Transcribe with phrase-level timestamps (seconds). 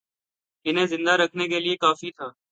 [0.65, 2.31] انہیں زندہ رکھنے کے لیے کافی تھا